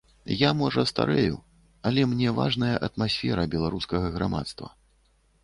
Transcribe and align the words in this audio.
Я, 0.35 0.49
можа, 0.61 0.83
старэю, 0.91 1.35
але 1.89 2.07
мне 2.15 2.33
важная 2.39 2.73
атмасфера 2.89 3.47
беларускага 3.53 4.13
грамадства. 4.19 4.73